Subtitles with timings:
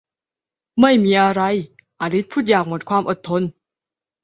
[0.81, 1.41] ไม่มีอะไร
[1.99, 3.41] อลิซพูดอย่างหมดความอดทน